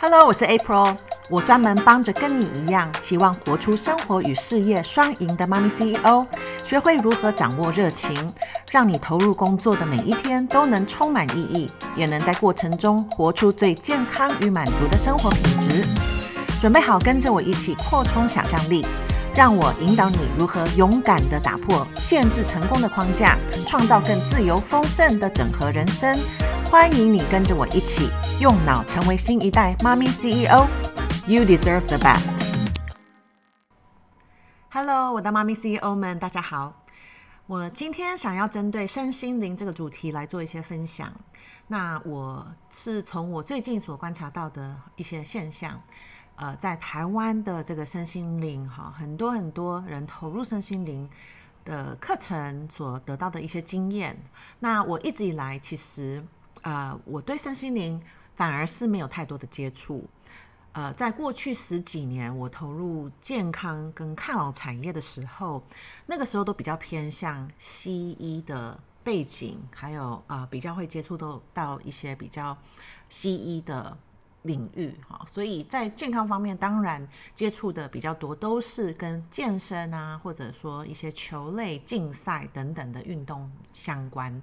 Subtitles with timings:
[0.00, 0.96] Hello，我是 April，
[1.28, 6.24] 我专门帮着跟你一样期望活出生活与事业双赢的妈咪 CEO，
[6.64, 8.14] 学会如何掌握热情，
[8.70, 15.84] 让你投入工作的每一天都能充满意义，也能在过程中活出最健康与满足的生活品质。
[16.60, 18.86] 准备好跟着我一起扩充想象力，
[19.34, 23.36] 让我引导你如何勇敢地打破限制成功的框架，
[23.66, 26.16] 创造更自由丰盛的整合人生。
[26.70, 28.10] 欢迎你跟着我一起
[28.40, 30.68] 用脑成为新一代妈咪 CEO。
[31.26, 32.24] You deserve the best。
[34.70, 36.84] Hello，我的妈咪 CEO 们，大家好。
[37.48, 41.12] 我今天想要针对身心灵这个主题来做一些分享。
[41.66, 45.82] 那我是从我最近所观察到的一些现象，
[46.36, 51.10] 呃，在台湾的这个身心灵哈，很多很多人投入身心灵
[51.64, 54.16] 的课程所得到的一些经验。
[54.60, 56.24] 那我一直以来其实。
[56.62, 58.02] 呃，我对身心灵
[58.38, 60.08] 反而是没有太多的接触。
[60.70, 65.60] 呃，在过去十几年，我投入健康跟抗老产业的时候，
[66.06, 72.56] 那个时候都比较偏向西医的背景，还有啊、比较会接触到到一些比较
[73.08, 73.98] 西医的
[74.42, 75.20] 领域哈。
[75.26, 84.40] 所以在健康方面，当然接触的比较多，都是跟健身啊，或者说一些球类竞赛等等的运动相关。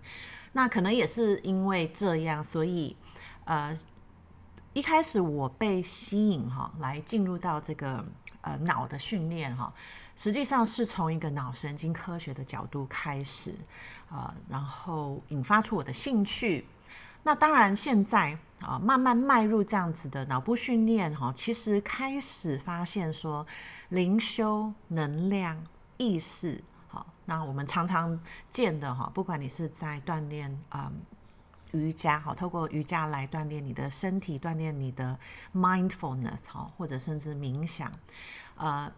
[0.52, 2.96] 那可能也是因为这样，所以，
[3.46, 3.76] 呃，
[4.74, 8.04] 一开始我被吸引哈，来进入到这个
[8.42, 9.74] 呃脑的训练哈，
[10.16, 13.56] 实际上是从一个脑神经科学的角度开始
[14.10, 16.68] 啊，然后引发出我的兴趣。
[17.24, 23.46] 那当然现在啊，慢慢迈入这样子的脑部训练哈，其实开始发现说
[23.90, 25.64] 灵修、能量、
[25.98, 26.64] 意识。
[27.28, 28.20] 那我们常常
[28.52, 30.92] 见的哈，不管你是在锻炼啊
[31.76, 35.20] 瑜伽哈，透过瑜伽来锻炼你的身体，锻炼你的
[35.54, 37.92] mindfulness 哈，或者甚至冥想，
[38.56, 38.92] 呃，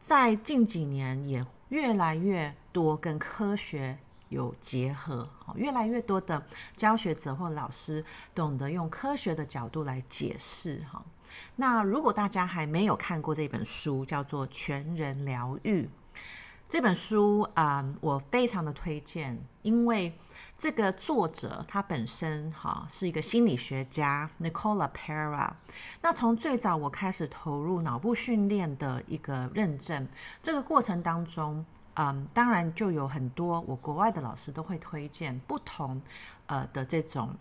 [0.00, 6.42] 在近几年也越来越多跟科学有结合，越来越多的
[6.76, 11.04] 教学者或老师懂得用科学的角度来解释哈。
[11.56, 15.82] 那如果大家还没有看过这本书，叫做《全人疗愈》。
[16.72, 20.10] 这本书啊、嗯，我非常的推荐，因为
[20.56, 25.50] 这个作者他本身哈是一个心理学家，Nicole LePera。
[26.00, 30.08] 那从最早我开始投入脑部训练的一个认证，
[30.42, 31.62] 这个过程当中，
[31.96, 36.00] 嗯，当然就有很多我国外的老师都会推荐不同
[36.46, 37.36] 呃的这种。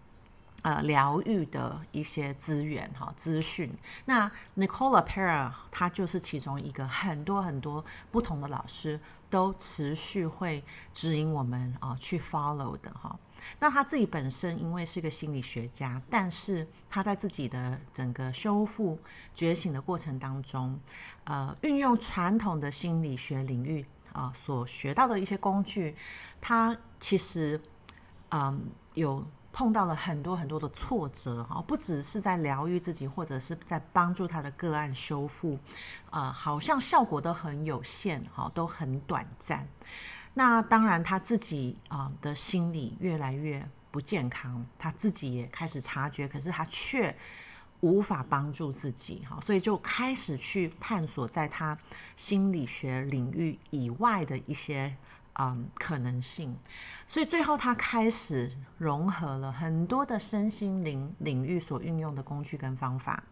[0.63, 3.71] 呃，疗愈的一些资源哈，资讯。
[4.05, 10.63] 那 Nicola Pera 他就是其中一个，很多很多不同的老师都持续会
[10.93, 13.19] 指引我们啊去 follow 的哈。
[13.57, 18.99] 那他自己本身因为是一个心理学家，但是他在自己的整个修复
[19.33, 20.79] 觉醒的过程当中，
[21.23, 23.83] 呃，运用传统的心理学领域
[24.13, 25.95] 啊所学到的一些工具，
[26.39, 27.59] 他其实
[28.29, 28.61] 嗯
[28.93, 29.25] 有。
[29.53, 35.59] 碰到了很多很多的挫折哈，不只是在疗愈自己，或者是在帮助他的个案修复，
[36.09, 39.67] 呃，好像效果都很有限哈，都很短暂。
[40.33, 47.13] 那当然他自己啊的心理越来越不健康，他自己也开始察觉，可是他却
[47.81, 51.77] 无法帮助自己哈，所以就开始去探索在他
[52.15, 54.95] 心理学领域以外的一些。
[55.39, 56.57] 嗯，可能性，
[57.07, 63.23] 所以最后他开始融合了很多的身心灵领域所运用的工具跟方法。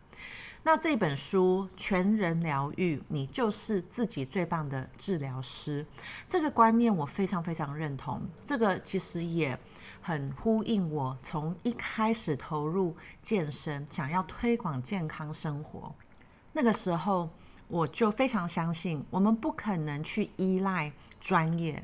[0.63, 5.85] 那这本书《全人疗愈》，你就是自己最棒的治疗师。
[6.25, 8.21] 这个观念我非常非常认同。
[8.45, 9.57] 这个其实也
[10.01, 15.93] 很呼应我从一开始投入健身，想要推广健康生活。
[16.53, 17.29] 那个时候。
[17.69, 21.81] 我就非常相信，我们不可能去依赖专业，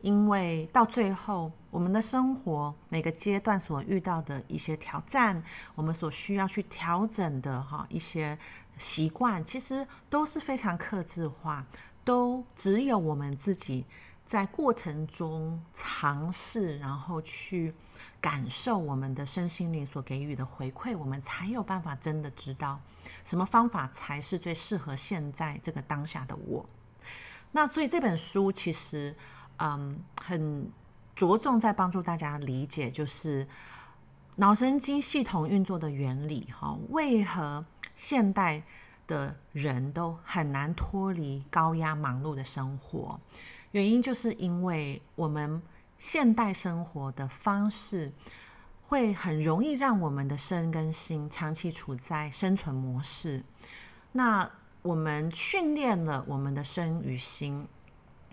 [0.00, 5.42] 因为到最后，我们的生活每个阶段所遇到的一些挑战，
[5.74, 8.38] 我们所需要去调整的哈一些
[8.78, 11.66] 习惯，其实都是非常克制化，
[12.04, 13.84] 都只有我们自己
[14.24, 17.74] 在过程中尝试，然后去。
[18.24, 22.80] 感受我们的身心灵所给予的回馈，我们才有办法真的知道
[23.22, 26.64] 什么方法才是最适合现在这个当下的我。
[27.52, 29.14] 那所以这本书其实，
[29.58, 30.66] 嗯，很
[31.14, 33.46] 着重在帮助大家理解，就是
[34.36, 36.48] 脑神经系统运作的原理。
[36.50, 37.62] 哈，为何
[37.94, 38.62] 现代
[39.06, 43.20] 的人都很难脱离高压忙碌的生活？
[43.72, 45.60] 原因就是因为我们。
[46.04, 48.12] 现代生活的方式
[48.88, 53.42] 会很容易让我们的身跟心长期处在生存模式。
[54.12, 54.48] 那
[54.82, 57.66] 我们训练了我们的身与心，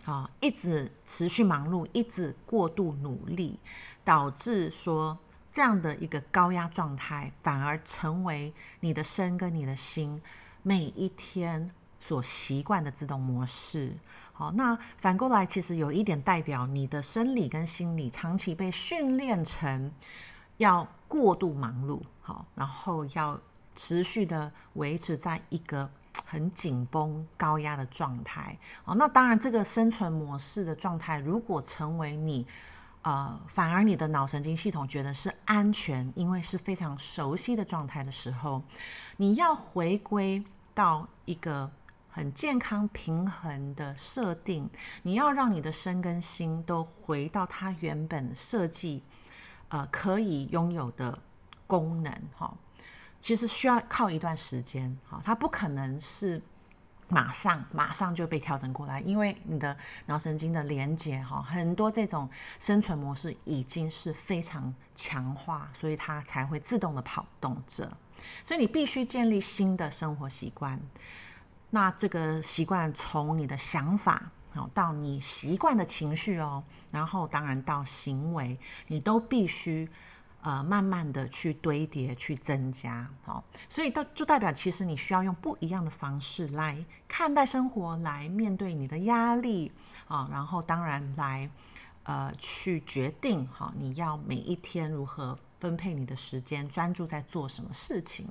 [0.03, 3.57] 啊，一直持续忙碌，一直过度努力，
[4.03, 5.17] 导致说
[5.49, 10.21] 这样的一个高压状态，反而成为你的身跟你的心
[10.61, 11.71] 每一天
[12.01, 13.95] 所习惯的自动模式。
[14.41, 19.91] 好，那反过来，其实有一点代表你的生理跟心理长期被训练成
[20.57, 23.39] 要过度忙碌，好，然后要
[23.75, 25.87] 持续的维持在一个。
[26.25, 32.47] 很紧绷、高压的状态哦，那当然，这个生存模式的状态，如果成为你，
[33.01, 38.61] 呃，反而你的脑神经系统觉得是安全，因为是非常熟悉的状态的时候，
[39.17, 40.41] 你要回归
[40.73, 41.69] 到一个
[42.11, 44.69] 很健康、平衡的设定，
[45.03, 49.01] 你要让你的身跟心都回到它原本设计，
[49.69, 51.17] 呃，可以拥有的
[51.65, 52.53] 功能，哈、
[53.19, 56.41] 其实需要靠一段时间，好，它不可能是
[57.07, 59.75] 马上马上就被调整过来，因为你的
[60.05, 62.29] 脑神经的连接，哈，很多这种
[62.59, 67.89] 生存模式已经是非常强化，所以它才会自动的跑动着。
[68.43, 70.79] 所以你必须建立新的生活习惯。
[71.71, 79.89] 那这个习惯从你的想法，哦，到你习惯的情绪哦，然后当然到行为，你都必须。
[80.43, 89.71] 呃，慢慢的去堆叠，去增加，好，所以到就代表，其实你需要用不一样的方式来看待生活，来面对你的压力
[90.07, 91.47] 啊，然后当然来
[92.05, 98.27] 呃去决定哈，你要每一天如何分配你的时间，专注在做什么事情。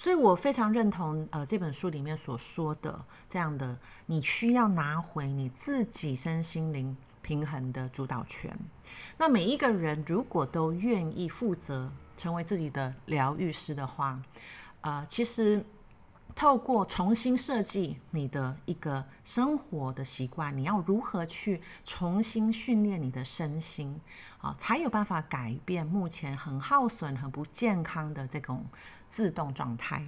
[0.00, 6.96] 所以我非常认同呃这本书里面所说的这样的，你需要拿回你自己身心灵。
[7.22, 8.50] 平衡的主导权。
[9.18, 14.18] 那每一个人如果都愿意负责成为自己的疗愈师的话，
[14.80, 15.62] 呃，其实
[16.40, 24.00] 透过重新设计你的一个生活的习惯，你要如何去重新训练你的身心
[24.40, 28.64] 啊，才有办法改变目前很耗损、很不健康的这种
[29.06, 30.02] 自动状态。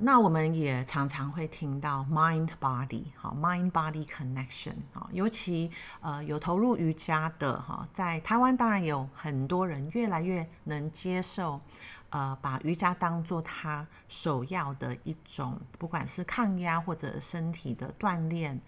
[0.00, 5.68] 那我们也常常会听到 mind body 好 mind body connection 啊，尤其
[6.00, 11.60] 呃有投入瑜伽的哈，在台湾当然有很多人越来越能接受，
[12.10, 18.60] 呃，把瑜伽当做他首要的一种，不管是抗压或者身体的锻炼，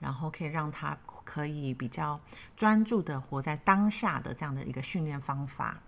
[0.00, 2.20] 然后可以让他可以比较
[2.56, 5.78] 专注的活在当下的这样的一个训练方法。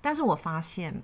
[0.00, 1.02] 但是我发现。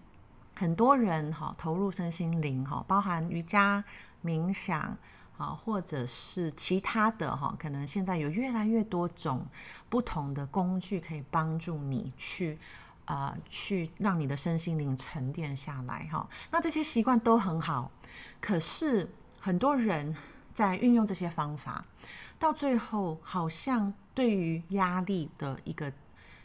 [0.56, 3.82] 很多人哈投入身心灵哈，包含瑜伽、
[4.23, 4.79] 冥想
[5.38, 9.47] 啊，或者是其他的哈，可能现在有越来越多种
[9.88, 12.58] 不同的工具可以帮助你去
[13.11, 16.29] 呃，去让你的身心灵沉淀下来哈。
[16.53, 17.91] 那这些习惯都很好，
[18.41, 19.11] 可是
[19.41, 20.17] 很多人
[20.55, 21.85] 在运用这些方法，
[22.39, 25.93] 到最后好像对于压力的一个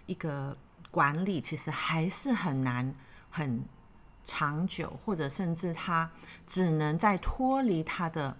[0.07, 0.57] 一个
[0.89, 2.93] 管理，其实还是很难
[3.29, 3.63] 很。
[4.27, 6.09] 长久，或者甚至他
[6.47, 8.35] 只能在脱离他的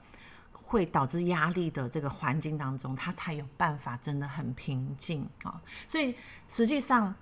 [0.52, 5.62] 会导致压力的这个环境当中，他才有办法真的很平静啊。
[5.88, 6.16] 所以
[6.50, 7.14] 实际上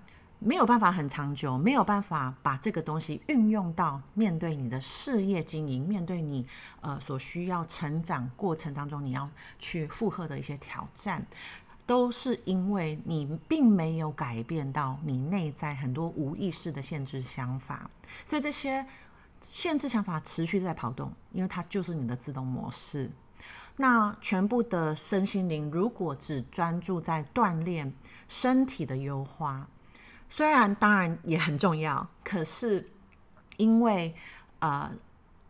[0.46, 6.46] 没有办法很长久，没有办法把这个东西运用到面对你的事业经营，面对你
[6.82, 11.26] 呃所需要成长过程当中你要去负荷的一些挑战。
[11.86, 17.92] 都是因为你并没有改变到你内在很多无意识的限制想法，
[18.26, 18.86] 所以这些
[19.42, 23.12] 限制想法持续在跑动，因为它就是你的自动模式。
[23.76, 27.94] 那全部的身心灵如果只专注在锻炼
[28.30, 29.68] 身体的优化，
[30.36, 32.90] 虽然当然也很重要，可是
[33.58, 34.16] 因为
[34.60, 34.92] 呃。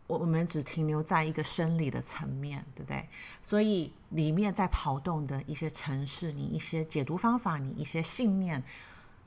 [0.06, 3.08] 我我们只停留在一个生理的层面，对不对？
[3.40, 8.62] 所以里面在跑动的一些程式，你一些解读方法，你一些信念，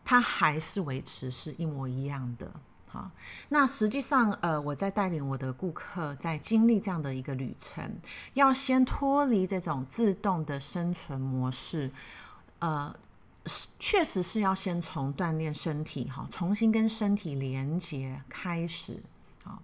[0.06, 2.52] 它还是维持是一模一样的。
[2.90, 3.10] 好，
[3.50, 8.00] 那实际上，呃，我在带领我的顾客在经历这样的一个旅程，
[8.36, 11.92] 要先脱离这种自动的生存模式，
[12.60, 12.96] 呃，
[13.80, 19.02] 确实是要先从锻炼身体，哈，重新跟身体连接开始
[19.44, 19.60] 啊。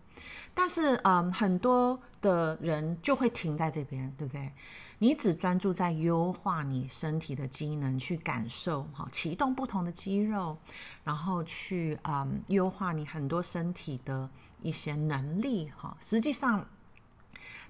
[0.54, 4.52] 但是，嗯，很多的人就会停在这边，对不对？
[5.00, 10.58] 你只专注在优化你身体的机能，去感受，哈，启动不同的肌肉，
[11.04, 14.30] 然后去，嗯，优化你很多身体的
[14.62, 15.98] 一些能力，哈。
[16.00, 16.66] 实际上，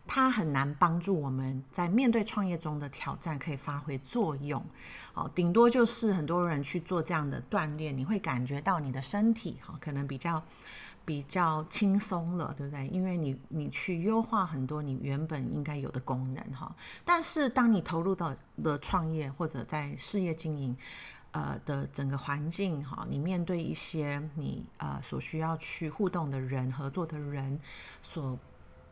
[0.06, 4.64] 它很难帮助我们在面对创业中的挑战可以发挥作用。
[5.14, 10.44] 哦，顶多就是很多人去做这样的锻炼，你会感觉到你的身体哈，可能比较
[11.06, 12.88] 比较轻松了，对不对？
[12.88, 16.70] 因为你你去优化很多你原本应该有的功能哈。
[17.06, 20.76] 但是当你投入到的创业或者在事业经营，
[21.32, 27.60] 呃的整个环境哈，你面对一些你呃所需要去互动的人、合作的人
[28.02, 28.38] 所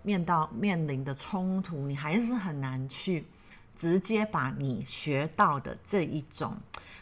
[0.03, 3.25] 面到面临的冲突，你还是很难去
[3.75, 6.55] 直接把你学到的这一种，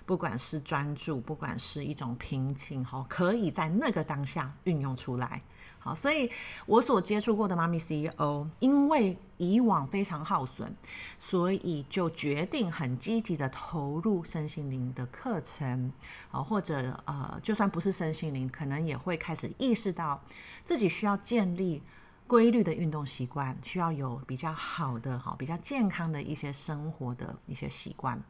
[0.06, 5.42] 不管是专注，不管是一种平静哈，可以在那个当下运用出来。
[5.82, 6.30] 好，所以
[6.66, 10.70] 我所接触过的妈咪 CEO，因为以往非常耗损，
[11.18, 15.94] 所以就决定很积极的投入身心灵的课程，
[16.30, 20.22] 好，或者呃，就算不是身心灵，可能也会开始意识到
[20.66, 21.82] 自己需要建立
[22.30, 28.22] 规律的运动习惯，需要有比较好的、好比较健康的一些生活的一些习惯。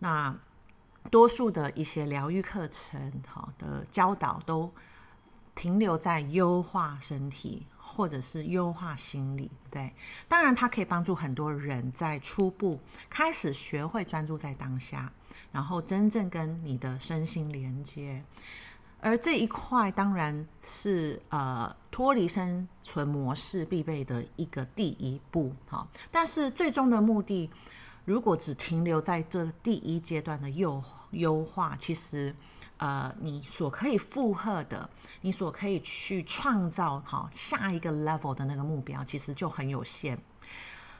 [0.00, 0.36] 那
[1.08, 4.72] 多数的一些疗愈课程，好的教导都。
[5.54, 9.92] 停留在优化身体，或者是优化心理，对，
[10.26, 15.12] 当然它可以帮助很多人在初步开始学会专注在当下，
[15.52, 18.24] 然后真正跟你的身心连接，
[19.02, 27.50] 而这一块当然是呃脱离生存模式必备的一个第一步，哈，但是最终的目的，
[28.06, 32.34] 如果只停留在这第一阶段的优优化，其实。
[32.78, 34.90] 呃，你所可以负荷的，
[35.20, 40.18] 你所可以去创造好下一个 level 的那个目标，其实就很有限。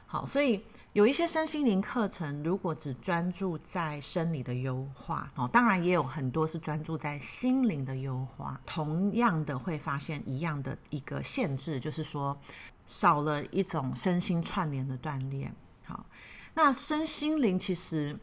[0.05, 12.37] 好，所以有一些身心灵课程，如果只专注在生理的优化，哦，当然也有很多是专注在心灵的优化，同样的会发现一样的一个限制，就是说
[12.85, 15.51] 少了一种身心串联的锻炼。
[15.83, 16.05] 好，
[16.53, 18.17] 那身心灵其实。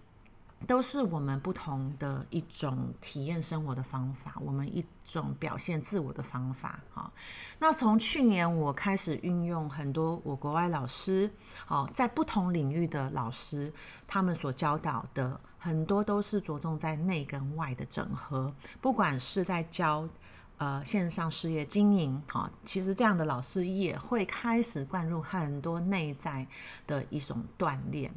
[0.67, 6.79] 都是我们不同的一种体验生活的方法，我们一种表现自我的方法。
[6.93, 7.11] 哈，
[7.59, 11.31] 那从去年我开始运用很多我国外老师，
[11.67, 13.73] 哦，在不同领域的老师，
[14.07, 18.55] 他们所教导的很多都是着重在内跟外的整合。
[18.81, 20.07] 不管是在教
[20.59, 26.47] 呃线上事业经营，哈，其实这样的老师也会开始灌入很多内在
[26.87, 28.13] 的一种锻炼。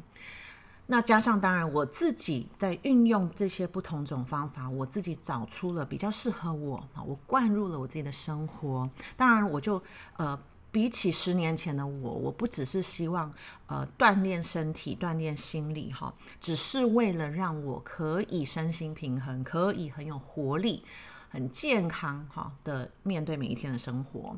[0.86, 8.88] 那加上，当然我自己在运用这些不同种方法，我自己找出了比较适合我啊，我灌入了我自己的生活。
[9.16, 9.82] 当然，我就
[10.18, 10.38] 呃，
[10.70, 13.32] 比起十年前的我，我不只是希望
[13.66, 20.84] 呃锻炼身体、锻炼心理哈，只是为了让我可以身心平衡，可以很有活力、
[21.30, 24.36] 很健康哈的面对每一天的生活。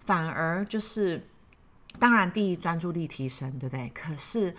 [0.00, 1.24] 反而就是，
[2.00, 3.88] 当然第一专注力提升，对不对？
[3.94, 4.56] 可是。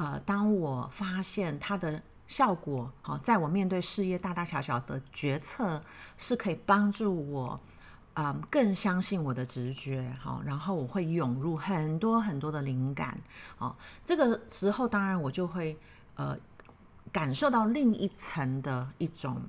[0.00, 5.82] 呃，当我发现它的效果，好，在我面对事业大大小小的决策，
[6.16, 7.60] 是可以帮助我，
[8.14, 13.20] 嗯，更相信我的直觉，好，然后我会涌入很多很多的灵感，
[13.58, 15.78] 好，这个时候当然我就会
[16.14, 16.34] 呃
[17.12, 19.42] 感受到另一层的一种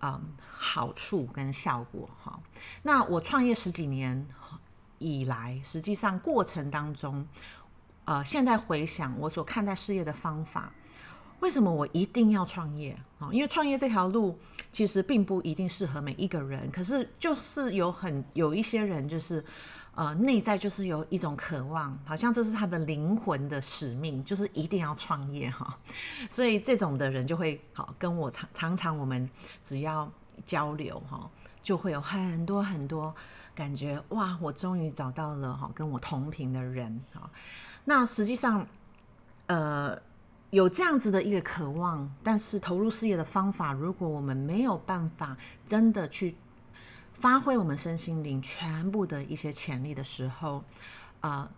[0.00, 0.20] 嗯
[0.58, 2.38] 好处跟效果，哈。
[2.82, 4.26] 那我创业十几年
[4.98, 7.26] 以来，实际上过程当中。
[8.06, 10.72] 呃，现在回想我所看待事业的方法，
[11.40, 13.28] 为什么我一定要创业啊？
[13.32, 14.38] 因为创业这条路
[14.72, 19.44] 其实并不一定适合每一个人，可是就是有很有一些人，就是
[19.94, 25.76] 呃内在就是有一种渴望，好像这是他的灵魂的使命，就是一定要创业哈。
[26.30, 29.28] 所以这种的人就会好跟我常常常我们
[29.64, 30.10] 只要
[30.46, 31.28] 交流哈，
[31.60, 33.14] 就会有很多很多
[33.54, 37.28] 感觉哇，我终于找到了哈跟我同频的人哈。
[37.84, 38.66] 那实际上，
[39.46, 40.00] 呃，
[40.50, 45.36] 有这样子的一个渴望，但是投入事业的方法，如果我们没有办法
[45.66, 46.36] 真的去
[47.12, 50.62] 发挥我们身心灵全部的一些潜力的时候，
[51.20, 51.50] 啊、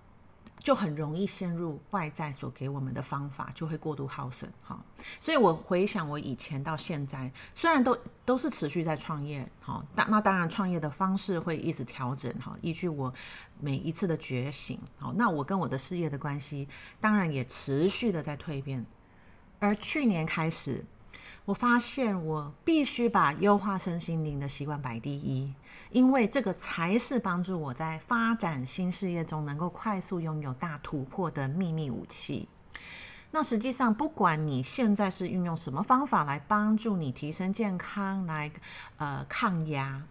[0.61, 4.79] 就很容易陷入外在所给我们的方法，就会过度耗损哈。
[5.21, 13.13] 所以我回想我以前到现在，虽然都都是持续在创业，好，但那当然创业的方式会一直调整哈，依据我
[13.61, 16.69] 每一次的觉醒，好，那我跟我的事业的关系
[17.01, 18.85] 当然也持续的在蜕变。
[19.61, 20.85] 而去年开始，
[21.49, 25.51] 我发现我必须把优化身心灵的习惯摆第一。
[25.91, 32.47] 因为这个才是帮助我在发展新事业中能够快速拥有大突破的秘密武器。
[33.31, 38.53] 那实际上，不管你现在是运用什么方法来帮助你提升健康，来
[38.99, 40.03] 呃抗压，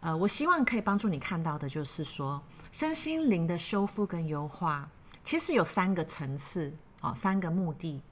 [0.00, 2.42] 呃，我希望可以帮助你看到的就是说，
[2.72, 4.88] 身心灵的修复跟优化，
[5.22, 8.02] 其实有三个层次，哦，三个目的，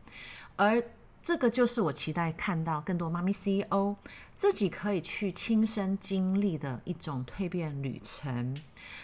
[0.54, 0.80] 而
[1.22, 3.96] 这个就是我期待看到更多妈咪 CEO
[4.34, 8.56] 自己可以去亲身经历的一种蜕变旅程。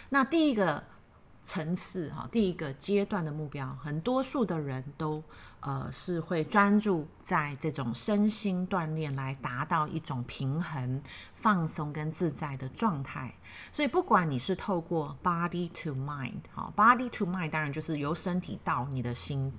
[0.09, 0.83] 那第一个
[1.43, 5.21] 层次，哈，第一个阶段的目标，很多数的人都
[5.59, 10.99] 呃是会专注在这种身心锻炼，来达到一种平衡、
[11.35, 13.31] 放松跟自在的状态。
[13.71, 19.53] 所以，不管你是透过 body to mind，好，body to mind 当然就是由身体到你的心。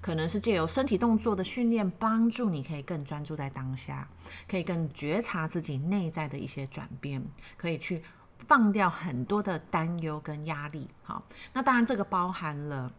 [0.00, 4.08] 可能是借由身体动作的训练，帮助你可以更专注在当下，
[4.48, 7.24] 可以更觉察自己内在的一些转变，
[7.56, 8.02] 可以去
[8.46, 10.88] 放掉很多的担忧跟压力。
[11.02, 11.22] 好，
[11.52, 12.92] 那当然这个包含了，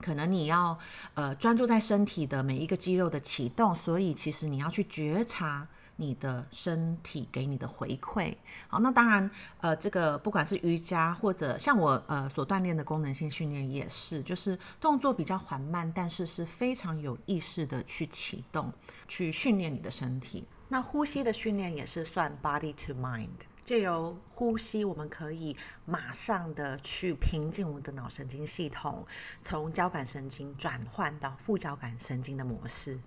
[0.00, 0.78] 可能你要
[1.14, 5.68] 呃专注在身体的每一个肌肉的启动，所以其实你要去觉察。
[5.96, 8.34] 你的身体给你的回馈，
[8.68, 9.30] 好，那当然，
[9.60, 18.72] 呃，这个不管是瑜伽或者像我呃所锻炼的功能性训练也是，就是动作比较缓慢，但是是非常有意识的去启动，
[19.06, 20.44] 去训练你的身体。
[20.68, 23.28] 那呼吸的训练也是算 body to mind，
[23.62, 29.06] 借由呼吸，我们可以马上的去平静我们的脑神经系统，
[29.42, 32.98] 从交感神经转换到副交感神经的模式。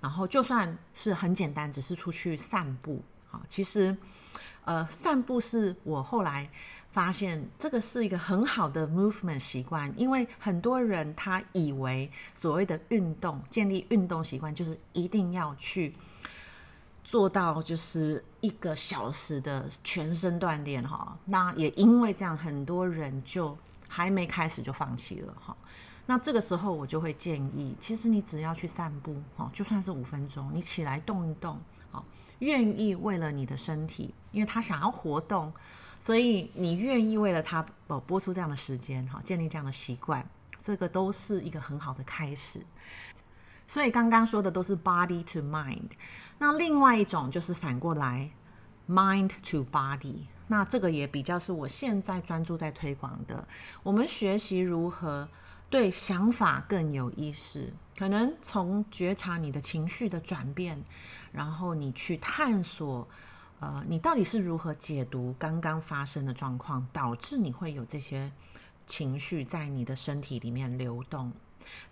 [0.00, 3.96] 然后就算是很简单，只是出去散步，啊，其实，
[4.64, 6.48] 呃，散步是我后来
[6.90, 15.94] 发现这个是一个很好的 movement 习惯，因为很多人他以为所谓的运动，建立运动习惯就是一定要去
[17.02, 23.56] 做到就是一个小时的全身锻炼，哈，那也因为这样，很多人就
[23.88, 25.56] 还没开始就放弃了，哈。
[26.10, 31.60] 那这个时候我就会建议，其实你只要去散步，哈，就算是五分钟，你起来动一动，
[31.90, 32.02] 好，
[32.38, 35.52] 愿意为了你的身体，因为他想要活动，
[36.00, 40.26] 所以你愿意为了他哦播出这样的时间，哈，建立这样的习惯，
[40.62, 42.64] 这个都是一个很好的开始。
[43.66, 45.90] 所以刚刚说的都是 body to mind，
[46.38, 48.30] 那另外一种就是反过来
[48.88, 53.46] mind to body，那这个也比较是我现在专注在推广的，
[53.82, 55.28] 我们学习如何。
[55.70, 60.82] 对想法更有意识，可能从觉察你的情绪的转变，
[61.30, 63.06] 然后你去探索，
[63.60, 68.32] 呃，你到底是如何解读刚刚发生的状况，导致你会有这些
[68.86, 71.30] 情绪在你的身体里面流动。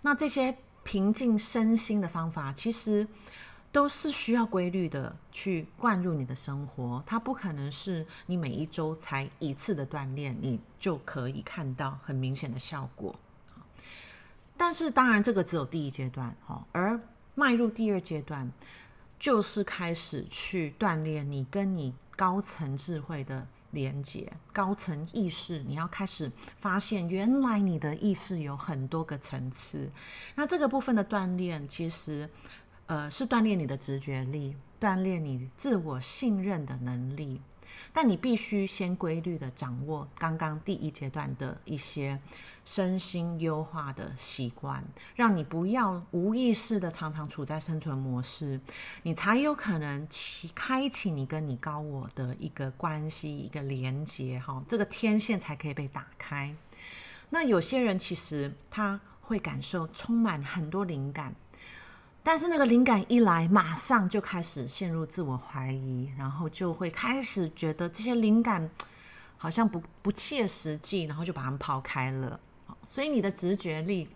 [0.01, 3.07] 那这些平静身心的方法，其实
[3.71, 13.13] 都是需要规律的去灌入你的生活，它不可能是你每一周才一次的锻炼，你就可以看到很明显的效果。
[14.57, 16.99] 但是当然，这个只有第一阶段，哈，而
[17.35, 18.51] 迈入第二阶段，
[19.19, 25.59] 就是开始去锻炼你跟你高层智慧的连接、高层意识。
[25.59, 29.91] 你要开始发现，原来你的意识有很多个层次。
[30.35, 32.27] 那这个部分的锻炼，其实，
[32.87, 37.41] 呃，是锻炼你的直觉力，锻炼你自我信任的能力。
[37.91, 42.19] 但你必须先规律的掌握刚刚第一阶段的一些
[42.63, 44.83] 身心优化的习惯，
[45.15, 48.59] 让你不要无意识的常常处在生存模式，
[49.03, 56.55] 你才有可能启开启你跟你高我的一个关系，一个连接，哈，这个天线才可以被打开。
[57.29, 61.35] 那有些人其实他会感受充满很多灵感。
[62.27, 68.69] 但是那个灵感一来，马上就开始陷入自我怀疑，然后就会开始觉得这些灵感
[69.37, 72.37] 好像不不切实际，然后就把它们抛开了。
[72.83, 74.09] 所以你的直觉力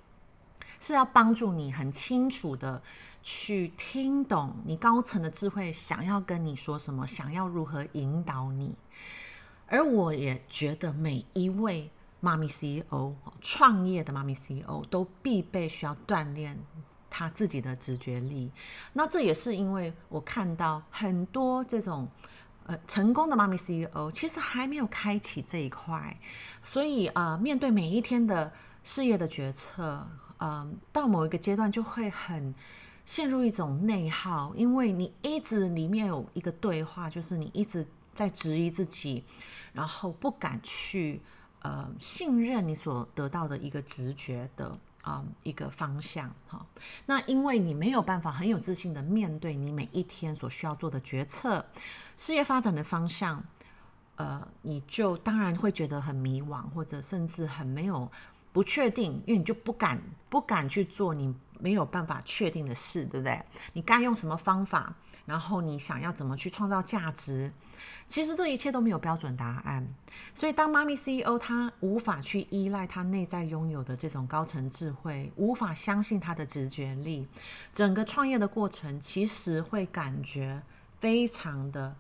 [0.78, 2.82] 是要帮助你很清楚的
[3.24, 8.76] 去听懂你高层的智慧想要跟你说什么，想要如何引导你。
[9.68, 16.60] 而我也觉得每一位妈咪 CEO 创业的妈咪 CEO 都必备需要锻炼。
[17.12, 18.50] 他自己的直觉力，
[18.94, 22.08] 那这也是因为我看到很多这种
[22.66, 26.18] 呃成功的妈咪 CEO，其实还没有开启这一块，
[26.64, 28.50] 所以呃面对每一天的
[28.82, 30.08] 事业的决策，
[30.40, 32.56] 嗯、到某一个阶段就会很
[33.04, 39.26] 陷入一种内耗，因为你一直里面有一个对话，就是你一直在质疑自己，
[39.74, 41.22] 然后不敢去
[41.62, 44.80] 呃信任你所得到的一个直觉的。
[45.02, 46.66] 啊、一个方向哈。
[47.06, 51.66] 那因为你没有办法很有自信的面对你每一天所需要做的决策，
[52.16, 53.44] 事业发展的方向，
[54.16, 58.10] 呃，你就当然会觉得很迷惘，或者甚至很没有
[58.52, 63.42] 不确定，因为你就不敢不敢去做你没有办法确定的事，对不对？
[63.74, 64.94] 你该用什么方法？
[65.26, 67.52] 然后你想要怎么去创造价值？
[68.08, 69.88] 其实这一切都没有标准答案。
[70.34, 77.28] 所以当妈咪 CEO，她无法去依赖她内在拥有的这种高层智慧，无法相信她的直觉力，
[77.74, 80.62] 整个创业的过程其实会感觉
[81.00, 81.96] 非常的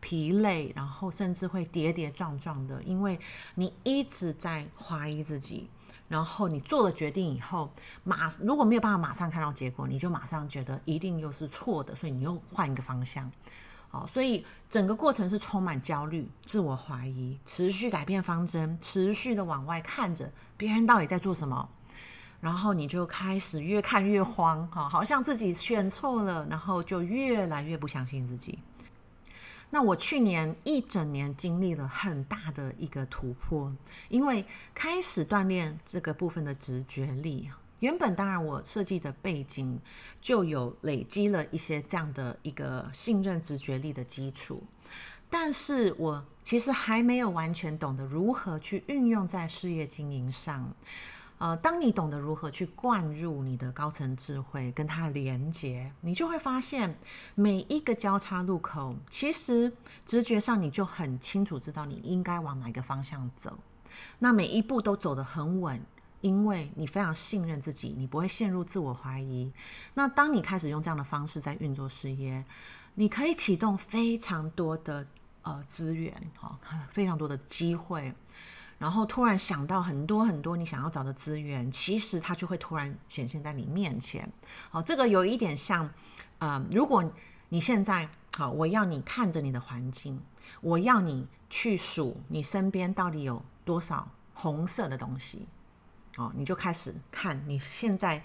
[0.00, 3.18] 疲累，然后甚至会跌跌撞撞的，因为
[3.56, 5.68] 你一直在怀疑自己。
[6.12, 7.72] 然后你做了决定以后，
[8.04, 13.32] 马如果没有办法马上看到结果，你就马上觉得一定又是错的，所以你又换一个方向，
[13.92, 21.66] 哦，所以整个过程是充满焦虑、自我怀疑，持续改变方针，持续的往外看着别人到底在做什么，
[22.42, 28.58] 然后你就开始越看越慌，哈，好像自己选错了，然后就越来越不相信自己。
[29.74, 33.74] 那我去年一整年经历了很大的一个突破，
[34.10, 37.50] 因为开始锻炼这个部分的直觉力。
[37.80, 39.80] 原本当然我设计的背景
[40.20, 44.62] 就有累积了一些这样的一个信任直觉力的基础，
[45.30, 50.70] 但是我其实还没有完全懂得如何去运用在事业经营上。
[51.42, 56.96] 呃，当你懂得如何去灌入你的高层智慧，跟它连接，你就会发现
[57.34, 59.72] 每一个交叉路口，其实
[60.06, 63.58] 直觉上你就很清楚知道你应该往哪个方向走。
[64.20, 65.84] 那每一步都走得很稳，
[66.20, 69.52] 因为你非常信任自己，你不会陷入自我怀疑。
[69.94, 72.44] 那当你开始用这样的方式在运作事业，
[72.94, 75.04] 你可以启动非常多的
[75.42, 76.56] 呃资源，哈，
[76.88, 78.14] 非常多的机会。
[78.82, 84.28] 然后突然想到很多很多你想要找的资源，其实它就会突然显现在你面前。
[84.70, 85.88] 好，这个有一点像，
[86.40, 87.08] 呃，如果
[87.48, 90.20] 你现在好，我要你看着你的环境，
[90.60, 95.46] 我要你去数你身边到底有多少红色的东西，
[96.16, 98.20] 哦，你就开始看你现在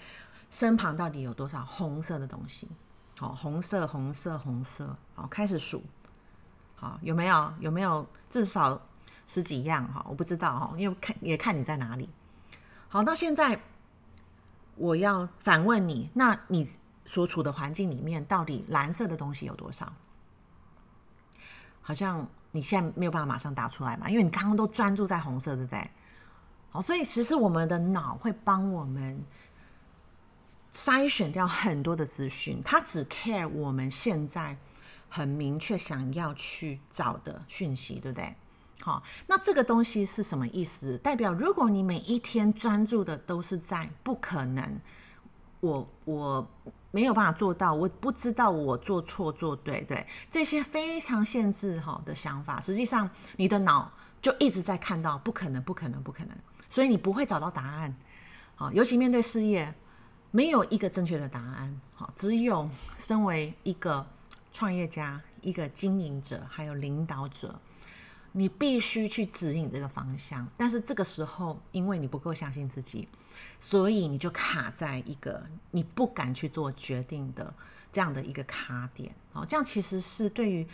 [0.50, 2.66] 身旁到底有多少红色的东西，
[3.16, 5.84] 好，红色，红色，红色，好，开始数，
[6.74, 7.54] 好，有没有？
[7.60, 8.82] 有没有至少？
[9.28, 12.08] 十几样哈，我不知道哈，因为看也看你在哪里。
[12.88, 13.60] 好，那现在
[14.74, 16.68] 我要反问你，那你
[17.04, 19.92] 所处的环境里面到底蓝色的东西有多少？
[21.82, 25.90] 好像你现在没有办法马上答出来嘛，因为你刚刚都专注在红色，对不对？
[26.70, 29.22] 好，所以其实我们的脑会帮我们
[30.72, 34.56] 筛选掉很多的资讯，它只 care 我们现在
[35.08, 38.34] 很明确想要去找的讯息，对不对？
[38.82, 40.96] 好，那这个东西是什么意思？
[40.98, 44.80] 代表如果你每一天专注的都是在不可能，
[45.60, 46.48] 我我
[46.92, 53.90] 没有办法做到，我不知道我做错做对对，这些非常限制哈的想法，实际上你的脑
[54.22, 56.36] 就一直在看到不可能不可能不可能，
[56.68, 57.94] 所以你不会找到答案。
[58.54, 59.74] 好，尤其面对事业，
[60.30, 61.80] 没有一个正确的答案。
[61.94, 64.06] 好，只有身为一个
[64.52, 67.60] 创业家、一个经营者，还有领导者。
[68.32, 73.08] 你必须去指引这个方向，但是这个时候，因为你不够相信自己，
[73.58, 77.52] 所以你就卡在一个你不敢去做决定的
[77.92, 79.12] 这样的一个卡点。
[79.32, 80.66] 哦，这样其实是对于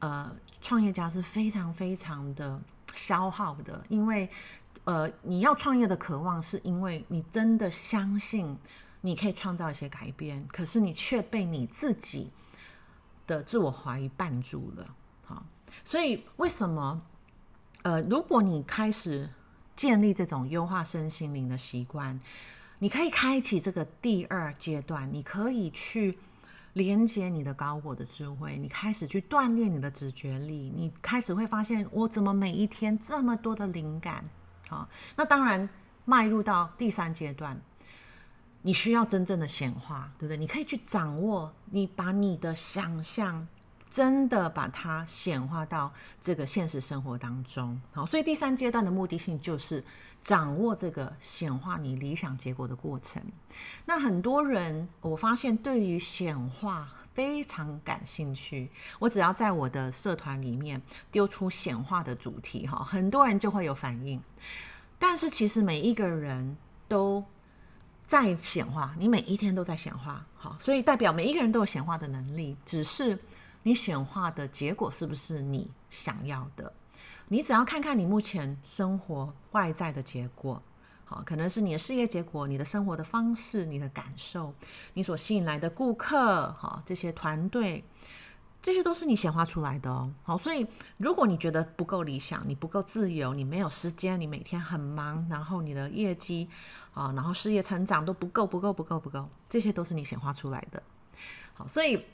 [0.00, 2.60] 呃创业家是非常非常的
[2.94, 4.28] 消耗的，因为
[4.84, 8.56] 呃你要创业的渴望，是因为你真的相信
[9.00, 12.32] 你可以创造一些改变，可是你却被你自己
[13.26, 14.86] 的自我怀疑绊住了。
[15.84, 17.02] 所以，为什么？
[17.82, 19.28] 呃，如果你开始
[19.74, 22.20] 建立这种优化身心灵的习惯，
[22.78, 26.16] 你可以开启这个第二阶段，你可以去
[26.74, 34.24] 连接你的高我的智慧，你开始去锻炼你的直觉力，你开始会发现，我怎么每一天这么多的灵感？
[34.68, 35.68] 好，那当然，
[36.04, 37.60] 迈入到第三阶段，
[38.62, 40.36] 你需要真正的显化，对不对？
[40.36, 43.48] 你可以去掌握，你把你的想象。
[43.92, 49.84] 真的把它显化到这个现实生活当中，好，所以第三阶段的目的性就是
[50.22, 53.22] 掌握这个显化你理想结果的过程。
[53.84, 58.70] 那很多人，我发现对于显化非常感兴趣。
[58.98, 64.18] 我只要在我的社团里面丢出显化的主题，哈，很多人就会有反应。
[64.98, 66.56] 但是其实每一个人
[66.88, 67.22] 都
[68.06, 73.18] 在显化，你每一天都在显化，好，所以代表每一个人都有显化的能力，只是。
[73.62, 76.72] 你显化的结果是不是你想要的？
[77.28, 80.60] 你只要看看你目前生活外在的结果，
[81.04, 84.52] 好，可能是你的事业结果、你的生活的方式、你的感受、
[84.92, 87.82] 你所吸引来的顾客，好，这些团队，
[88.60, 90.12] 这些都是你显化出来的哦。
[90.24, 90.66] 好，所以
[90.98, 96.48] 如果你觉得不够理想，你不够自由，你没有时间，你每天很忙，然后你的业绩
[96.92, 100.82] 啊，然后事业成长都不够，不够，不够，不够，这些都是你显化出来的。
[101.54, 102.04] 好，所以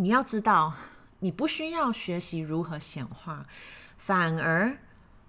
[0.00, 0.72] 你要知道，
[1.18, 3.44] 你不需要学习如何显化，
[3.98, 4.78] 反而。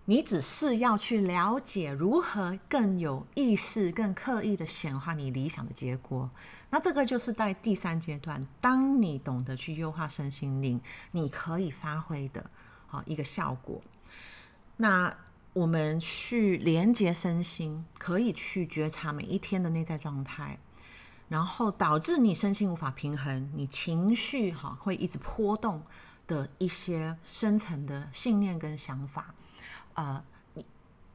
[0.05, 6.29] 你只是要去了解如何更有意识、更刻意的显化你理想的结果。
[6.71, 10.81] 那这个就是在第三阶段，当你懂得去优化身心灵，
[11.11, 12.49] 你可以发挥的
[12.89, 13.79] 啊一个效果。
[14.75, 15.15] 那
[15.53, 20.57] 我们去连接身心，可以去觉察每一天的内在状态，
[21.31, 25.81] 然后导致你身心无法平衡，你情绪哈会一直波动
[26.27, 29.33] 的一些深层的信念跟想法。
[29.93, 30.21] 呃，
[30.55, 30.65] 你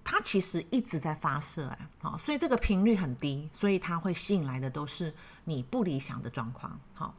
[0.02, 6.80] 它其实一直在发射哎，好，所以这个频率很低，所以它会吸引来的都是你不理想的状况。
[6.94, 7.14] 好，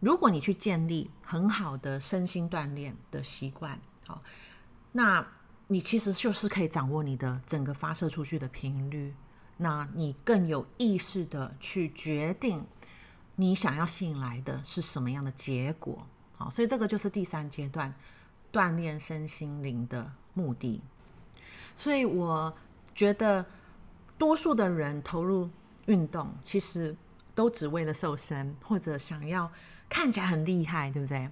[0.00, 4.22] 如果你去建立很好的身心锻炼的习惯，好，
[4.92, 5.26] 那
[5.68, 9.14] 你其实就是可以掌握你的整个发射出去的频率，
[9.58, 12.64] 那你更有意识的去决定
[13.36, 16.06] 你想要吸引来的是什么样的结果。
[16.36, 17.92] 好，所以这个就是第三阶段
[18.52, 20.80] 锻炼身心灵的目的，
[21.76, 22.56] 所以我
[22.94, 23.44] 觉得
[24.16, 25.50] 多数的人投入
[25.86, 26.96] 运动，其实
[27.34, 29.50] 都只为了瘦身，或者想要
[29.88, 31.28] 看起来很厉害，对不对？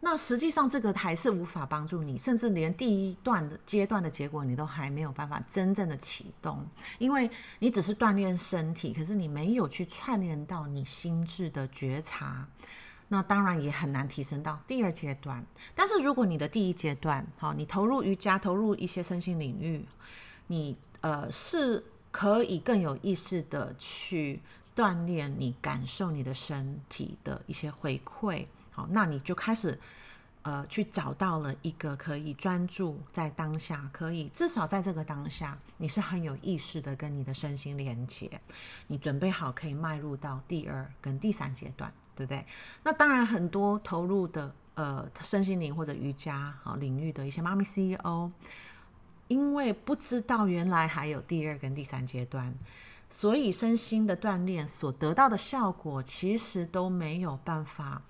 [0.00, 6.64] 那实际上这个还是无法帮助你，甚至连第一段的阶段的结果，你都还没有办法真正的启动，
[6.98, 12.46] 因为你只是锻炼身体，可是你没有去串联到你心智的觉察。
[13.08, 19.84] 那当然也很难提升到第二阶段，但是如果你的第一阶段，好，你投入瑜伽，投入一些身心领域，
[20.46, 24.40] 你呃是可以更有意识的去
[24.76, 28.44] 锻炼你感受你的身体的一些回馈，
[28.90, 29.78] 那你就开始
[30.42, 38.40] 呃去找到了一个可以专注在当下，可以至少在这个当下，你是很有意识的跟你的身心连接，
[38.86, 41.92] 你准备好可以迈入到第二跟第三阶段。
[42.18, 42.44] 对不对？
[42.82, 48.28] 那当然，很多投入的呃身心灵或者瑜伽好领域的一些妈咪 CEO，
[49.28, 52.52] 因为不知道原来还有第二跟第三阶段，
[53.08, 58.02] 所以身心的锻炼所得到的效果，其实都没有办法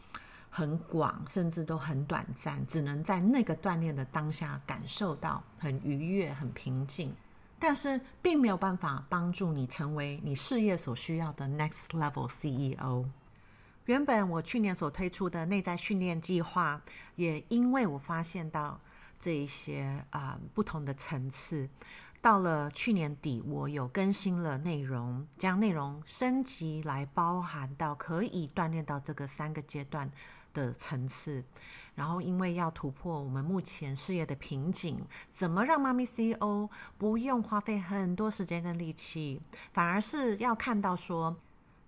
[0.51, 7.15] 很广，甚至都很短暂，只能在那个锻炼的当下感受到很愉悦、很平静，
[7.59, 13.05] 但是并没有办法帮助你成为你事业所需要的 Next Level CEO。
[13.85, 16.81] 原本我去年所推出的内在训练计划，
[17.17, 18.79] 也因为我发现到
[19.19, 21.69] 这一些啊、不同的层次，
[22.20, 30.11] 到了去年底，我有更新了内容，将内容升级来包含到可以锻炼到这个三个阶段
[30.52, 31.44] 的层次。
[31.94, 35.00] 然后，因为要突破我们目前事业的瓶颈，
[35.31, 39.40] 怎么让妈咪 CEO 不用花费很多时间跟力气，
[39.72, 41.37] 反而是要看到说。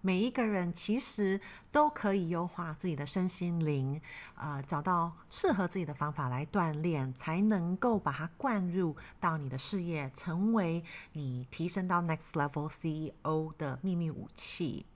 [0.01, 4.01] 每一个人其实都可以优化自己的身心灵，
[4.35, 10.83] 呃，找到适合自己的方法来锻炼，才能够把它灌入到你的事业，成为
[11.13, 14.87] 你提升到 next level CEO 的秘密武器。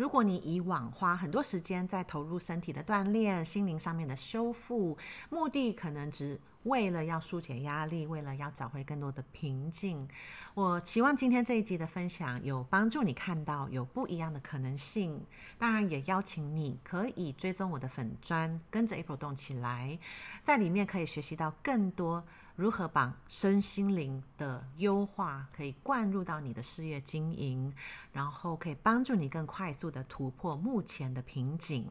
[0.00, 4.96] 如果你以往花很多时间在投入身体的锻炼、心灵上面的修复，
[5.28, 10.08] 目的可能只为了要纾解压力，为了要找回更多的平静，
[10.54, 15.22] 我期望今天这一集的分享有帮助你看到有不一样的可能性。
[15.58, 19.98] 当然，也邀请你可以追踪我的粉砖，跟着 April 动起来，
[20.42, 22.24] 在里面可以学习到更多
[22.60, 27.72] 如何把身心灵的优化可以灌入到你的事业经营，
[28.12, 31.90] 然后可以帮助你更快速的突破目前的瓶颈。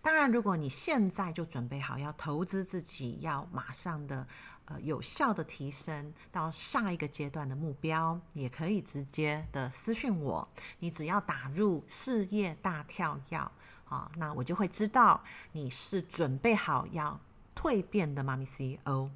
[0.00, 4.26] 当然，如果你现在就准备好要投资自己，要马上的
[4.64, 10.48] 呃有效的提升到下一个阶段的目标，也可以直接的私讯我。
[10.78, 13.50] 你只要打入事业大跳跃，
[13.84, 17.20] 好，那我就会知道你是准备好要
[17.54, 19.10] 蜕变的妈咪 CEO。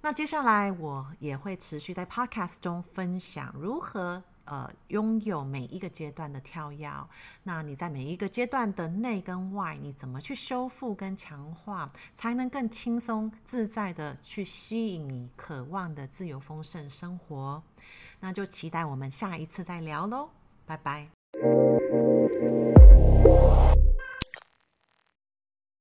[0.00, 4.22] 那接下来我也会持续在 Podcast 中分享如何。
[4.50, 6.90] 呃，拥有每一个阶段的跳跃，
[7.42, 17.62] 那你在每一个阶段的内跟外，你怎么去修复跟强化，才能更轻松自在的去吸引你渴望的自由丰盛生活？
[18.20, 20.30] 那就期待我们下一次再聊喽，
[20.64, 21.06] 拜拜。